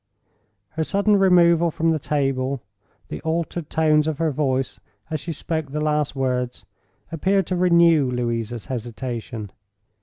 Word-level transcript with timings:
Her 0.69 0.83
sudden 0.83 1.17
removal 1.17 1.69
from 1.69 1.91
the 1.91 1.99
table, 1.99 2.63
the 3.09 3.21
altered 3.21 3.69
tones 3.69 4.07
of 4.07 4.17
her 4.17 4.31
voice 4.31 4.79
as 5.11 5.19
she 5.19 5.31
spoke 5.31 5.69
the 5.71 5.79
last 5.79 6.15
words, 6.15 6.65
appeared 7.11 7.45
to 7.45 7.55
renew 7.55 8.09
Louisa's 8.09 8.65
hesitation. 8.65 9.51